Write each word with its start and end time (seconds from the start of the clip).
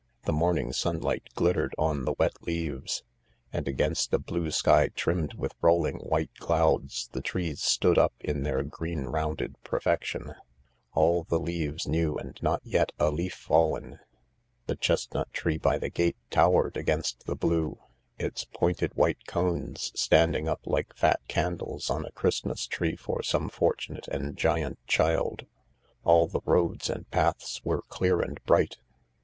The 0.23 0.33
morning 0.33 0.73
sunlight 0.73 1.29
glittered 1.35 1.75
on 1.77 2.05
the 2.05 2.15
wet 2.17 2.41
leaves, 2.41 3.03
and 3.53 3.67
against 3.67 4.11
a 4.11 4.17
blue 4.17 4.49
sky 4.49 4.87
trimmed 4.87 5.35
with 5.35 5.53
rolling 5.61 5.97
white 5.97 6.31
clouds 6.39 7.07
the 7.13 7.21
trees 7.21 7.61
stood 7.61 7.99
up 7.99 8.11
in 8.19 8.41
their 8.41 8.63
green 8.63 9.03
rounded 9.03 9.61
perfection— 9.63 10.33
all 10.95 11.25
the 11.25 11.39
leaves 11.39 11.87
new 11.87 12.17
and 12.17 12.39
not 12.41 12.61
yet 12.63 12.91
a 12.97 13.11
leaf 13.11 13.35
fallen. 13.35 13.99
The 14.65 14.75
chestnut 14.75 15.31
tree 15.33 15.59
by 15.59 15.77
the 15.77 15.91
gate 15.91 16.17
towered 16.31 16.77
against 16.77 17.27
the 17.27 17.35
blue, 17.35 17.77
its 18.17 18.43
pointed 18.45 18.95
white 18.95 19.27
cones 19.27 19.91
standing 19.93 20.47
up 20.47 20.61
like 20.65 20.95
fat 20.97 21.19
candles 21.27 21.91
on 21.91 22.05
a 22.07 22.11
Christmas 22.13 22.65
tree 22.65 22.95
for 22.95 23.21
some 23.21 23.49
fortunate 23.49 24.07
and 24.07 24.35
giant 24.35 24.79
child. 24.87 25.45
All 26.03 26.25
the 26.27 26.41
roads 26.43 26.89
and 26.89 27.07
paths 27.11 27.63
were 27.63 27.83
clear 27.83 28.19
and 28.19 28.43
bright. 28.45 28.77